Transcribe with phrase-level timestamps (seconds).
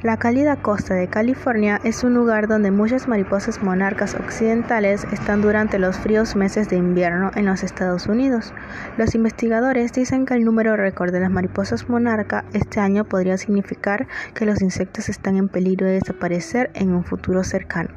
[0.00, 5.80] La cálida costa de California es un lugar donde muchas mariposas monarcas occidentales están durante
[5.80, 8.54] los fríos meses de invierno en los Estados Unidos.
[8.96, 14.06] Los investigadores dicen que el número récord de las mariposas monarca este año podría significar
[14.34, 17.90] que los insectos están en peligro de desaparecer en un futuro cercano.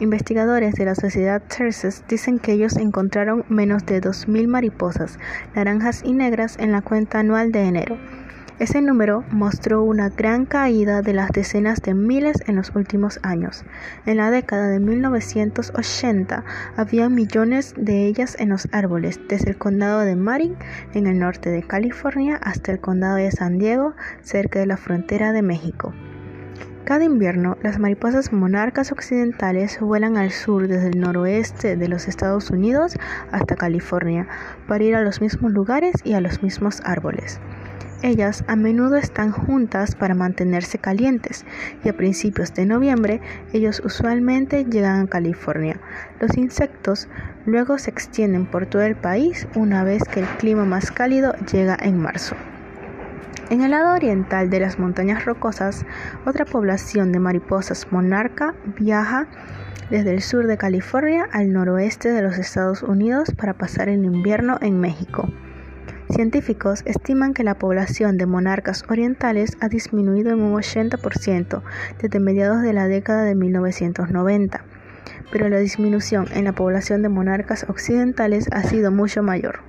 [0.00, 5.20] Investigadores de la Sociedad Terces dicen que ellos encontraron menos de 2.000 mariposas
[5.54, 7.98] naranjas y negras en la cuenta anual de enero
[8.60, 13.64] ese número mostró una gran caída de las decenas de miles en los últimos años.
[14.04, 16.44] En la década de 1980
[16.76, 20.56] había millones de ellas en los árboles, desde el condado de Marin,
[20.92, 25.32] en el norte de California, hasta el condado de San Diego, cerca de la frontera
[25.32, 25.94] de México.
[26.84, 32.50] Cada invierno, las mariposas monarcas occidentales vuelan al sur desde el noroeste de los Estados
[32.50, 32.98] Unidos
[33.32, 34.26] hasta California
[34.68, 37.40] para ir a los mismos lugares y a los mismos árboles.
[38.02, 41.44] Ellas a menudo están juntas para mantenerse calientes
[41.84, 43.20] y a principios de noviembre
[43.52, 45.78] ellos usualmente llegan a California.
[46.18, 47.08] Los insectos
[47.44, 51.76] luego se extienden por todo el país una vez que el clima más cálido llega
[51.78, 52.36] en marzo.
[53.50, 55.84] En el lado oriental de las montañas rocosas,
[56.24, 59.26] otra población de mariposas monarca viaja
[59.90, 64.56] desde el sur de California al noroeste de los Estados Unidos para pasar el invierno
[64.62, 65.28] en México.
[66.10, 71.62] Científicos estiman que la población de monarcas orientales ha disminuido en un 80%
[72.00, 74.64] desde mediados de la década de 1990,
[75.30, 79.60] pero la disminución en la población de monarcas occidentales ha sido mucho mayor.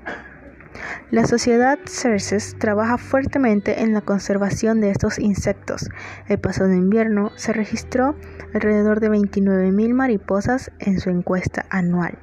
[1.11, 5.89] La sociedad CERCES trabaja fuertemente en la conservación de estos insectos.
[6.27, 8.15] El pasado invierno se registró
[8.53, 12.17] alrededor de 29.000 mariposas en su encuesta anual.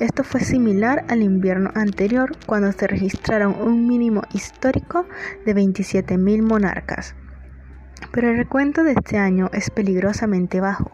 [0.00, 5.06] Esto fue similar al invierno anterior cuando se registraron un mínimo histórico
[5.46, 7.14] de 27.000 monarcas.
[8.10, 10.90] Pero el recuento de este año es peligrosamente bajo.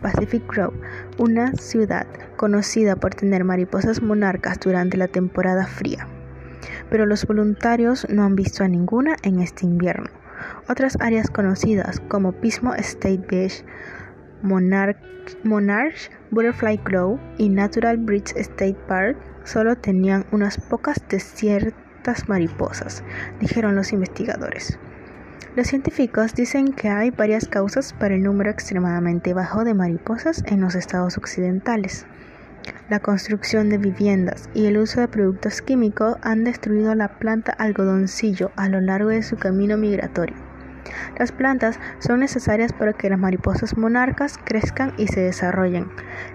[0.00, 0.80] Pacific Grove,
[1.18, 2.06] una ciudad
[2.36, 6.08] conocida por tener mariposas monarcas durante la temporada fría.
[6.88, 10.08] Pero los voluntarios no han visto a ninguna en este invierno.
[10.70, 13.62] Otras áreas conocidas como Pismo State Beach,
[14.42, 14.98] Monarch,
[16.30, 23.02] Butterfly Grove y Natural Bridge State Park solo tenían unas pocas de ciertas mariposas,
[23.40, 24.78] dijeron los investigadores.
[25.56, 30.60] Los científicos dicen que hay varias causas para el número extremadamente bajo de mariposas en
[30.60, 32.06] los estados occidentales.
[32.88, 38.50] La construcción de viviendas y el uso de productos químicos han destruido la planta algodoncillo
[38.56, 40.47] a lo largo de su camino migratorio.
[41.18, 45.88] Las plantas son necesarias para que las mariposas monarcas crezcan y se desarrollen.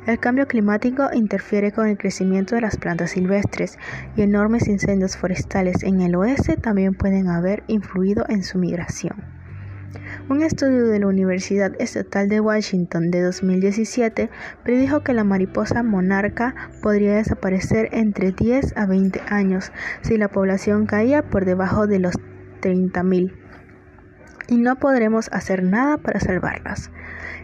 [0.06, 3.78] El cambio climático interfiere con el crecimiento de las plantas silvestres
[4.16, 9.44] y enormes incendios forestales en el oeste también pueden haber influido en su migración.
[10.30, 14.30] Un estudio de la Universidad Estatal de Washington de 2017
[14.64, 19.72] predijo que la mariposa monarca podría desaparecer entre 10 a 20 años
[20.02, 22.16] si la población caía por debajo de los
[22.62, 23.42] 30.000
[24.47, 26.91] y no podremos hacer nada para salvarlas.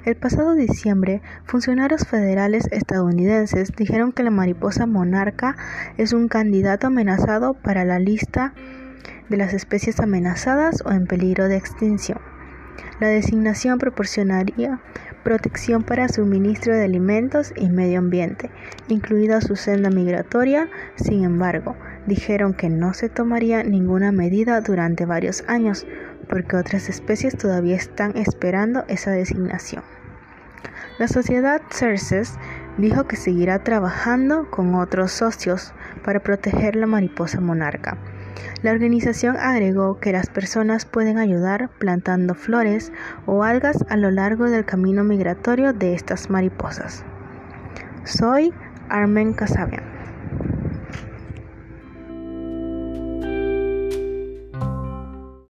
[0.05, 5.55] El pasado diciembre, funcionarios federales estadounidenses dijeron que la mariposa monarca
[5.97, 8.53] es un candidato amenazado para la lista
[9.29, 12.19] de las especies amenazadas o en peligro de extinción.
[12.99, 14.79] La designación proporcionaría
[15.23, 18.49] protección para suministro de alimentos y medio ambiente,
[18.87, 20.69] incluida su senda migratoria.
[20.95, 21.75] Sin embargo,
[22.09, 25.87] dijeron que no se tomaría ninguna medida durante varios años,
[26.27, 29.83] porque otras especies todavía están esperando esa designación.
[30.97, 32.37] La sociedad CERCES
[32.77, 37.97] dijo que seguirá trabajando con otros socios para proteger la mariposa monarca.
[38.61, 42.91] La organización agregó que las personas pueden ayudar plantando flores
[43.25, 47.05] o algas a lo largo del camino migratorio de estas mariposas.
[48.03, 48.53] Soy
[48.89, 49.98] Armen Casabian.